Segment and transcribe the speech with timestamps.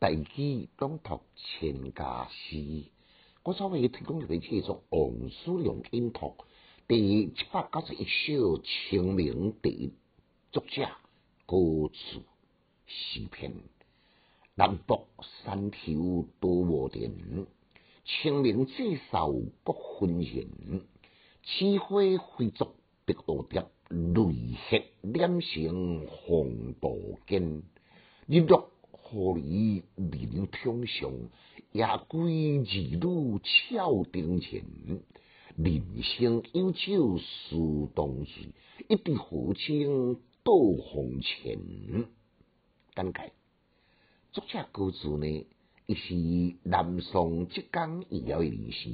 [0.00, 2.84] 大器朗读千家诗，
[3.42, 6.36] 我稍微提供一个叫做《王叔良音图》
[6.88, 9.88] 第七百九十一首《清明第一》，
[10.52, 10.88] 作者
[11.44, 11.58] 高
[11.92, 12.22] 处
[12.86, 13.52] 诗篇。
[14.54, 15.04] 南北
[15.44, 17.12] 山头多无电，
[18.06, 19.30] 清明祭扫
[19.62, 20.46] 各分闲。
[21.44, 22.00] 此花
[22.38, 22.68] 飞逐
[23.04, 26.96] 白蝴蝶，泪血染成红豆
[27.26, 27.62] 根。
[28.26, 28.70] 日落
[29.12, 31.10] 何离林通上，
[31.72, 34.62] 夜归儿女俏灯前。
[35.56, 38.52] 人生有酒思当时，
[38.88, 42.06] 一滴豪情到红尘。
[42.94, 43.30] 感慨。
[44.30, 45.44] 作者歌词呢，
[45.86, 48.90] 伊是南宋浙江以后的人士，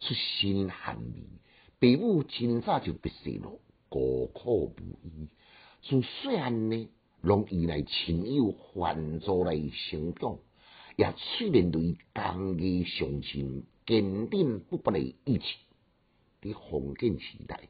[0.00, 0.96] 出身寒
[1.78, 5.28] 微，父母真早就别世了，孤苦无依。
[5.82, 6.08] 从细
[6.38, 6.88] 汉呢，
[7.22, 9.54] 拢依赖亲友援助来
[9.90, 10.38] 成长，
[10.96, 15.44] 也淬炼对工艺上进、坚定不拔的意志。
[16.42, 17.68] 伫封建时代，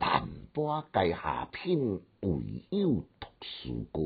[0.00, 4.02] 万般皆下品，唯有读书高。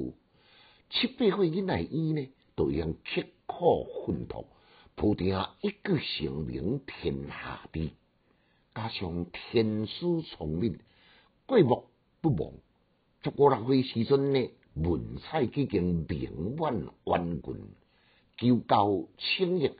[0.91, 4.47] 七八岁囡仔伊呢，都用刻苦奋斗，
[4.95, 5.28] 铺定
[5.62, 7.92] 一个成名天下地。
[8.75, 10.78] 加上天资聪明，
[11.47, 11.84] 过目
[12.20, 12.52] 不忘。
[13.22, 17.56] 十五六岁时阵呢，文采已经名满万军，
[18.36, 19.70] 求教清逸，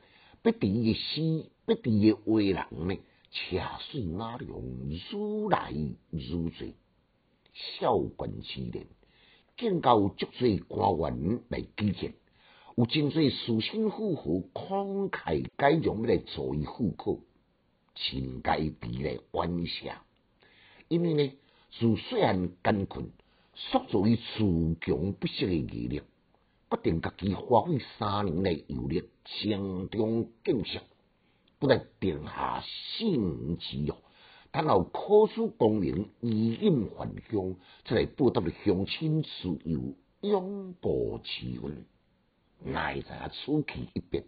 [0.41, 2.95] 不敌嘅诗，不敌嘅话人呢，
[3.31, 3.57] 车
[3.91, 4.63] 水马龙，
[5.11, 5.73] 如来
[6.09, 6.75] 如水，
[7.53, 8.87] 少管之年。
[9.57, 12.13] 见到足多官员来举荐，
[12.75, 17.21] 有真侪私心夫妇慷慨解囊来助伊户口，
[17.95, 20.03] 情该比来玩笑。
[20.87, 21.31] 因为呢，
[21.71, 23.09] 自细汉艰困，
[23.55, 26.01] 塑造伊自强不息的毅力，
[26.69, 30.81] 决定家己花费三年来游历，强中建设，
[31.57, 33.93] 不但定下四五之约。
[34.51, 37.55] 等候考取功名，衣锦还乡，
[37.85, 39.29] 出来报答了乡亲自
[39.63, 41.85] 由，永保持温。
[42.63, 44.25] 奈在此期一别，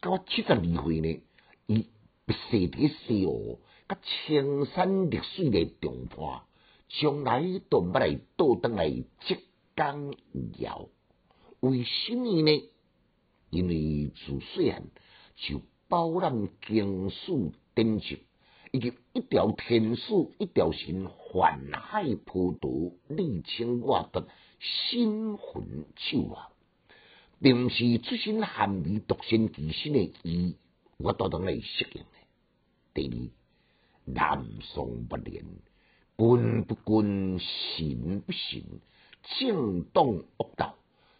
[0.00, 1.20] 到七十二岁呢，
[1.66, 1.86] 伊
[2.24, 6.42] 别世伫西湖，甲青山绿水诶重伴，
[6.88, 8.88] 从来都不来倒登来
[9.20, 9.36] 浙
[9.74, 10.14] 江
[10.58, 10.88] 遥。
[11.60, 12.70] 为什么呢？
[13.50, 14.84] 因为自细汉
[15.36, 18.22] 就饱览经书典籍。
[18.72, 22.68] 以及一条天书，一条心，宦海波涛，
[23.08, 24.26] 你情我断，
[24.60, 26.50] 心魂手啊！
[27.40, 30.56] 并不是出身寒微、独身其身的伊，
[30.98, 32.08] 我都当来适应的。
[32.92, 33.32] 第
[34.04, 35.42] 二，南宋不廉，
[36.18, 38.80] 君不君，臣不臣，
[39.38, 40.70] 政党恶斗，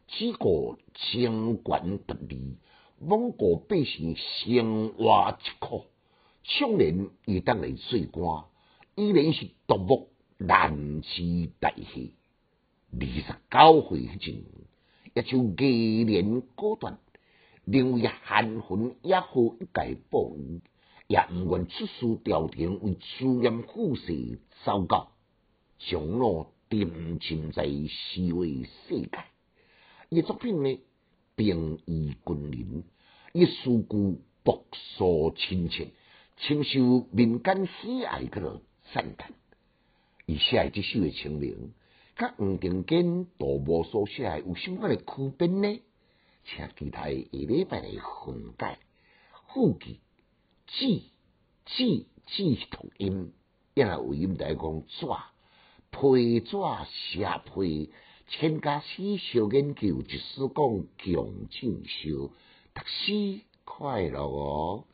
[0.08, 2.56] 只顾清官夺利，
[3.02, 5.84] 罔顾百姓生活之苦。
[6.44, 8.44] 少年伊当来做官，
[8.94, 10.08] 依然是独木
[10.38, 12.14] 难辞大器。
[12.98, 14.44] 二十九岁迄阵，
[15.12, 16.98] 也就艺年果断，
[17.66, 20.62] 认为汉魂也好一介报恩，
[21.08, 25.12] 也毋愿出师朝廷为资源富士糟糕，
[25.78, 29.10] 将我沉浸在虚伪世界。
[30.08, 30.80] 伊作品呢，
[31.36, 32.84] 平易近人，
[33.32, 35.88] 伊诗句朴素亲切。
[36.38, 38.60] 深受民间喜爱个
[38.92, 39.32] 赞叹，
[40.26, 41.72] 伊写即首的清明，
[42.14, 45.80] 甲黄庭坚、杜甫所写有什么的区别呢？
[46.44, 47.88] 请期待下礼拜的
[48.24, 48.78] 分解。
[49.48, 49.98] 副句
[50.78, 51.02] 字
[51.64, 53.32] 字字同音，
[53.72, 55.06] 一来为音来讲纸
[55.90, 56.56] 批纸
[56.90, 57.90] 写批，
[58.28, 62.30] 千家诗小研究，就是讲强进修，
[62.74, 64.86] 读书快乐哦。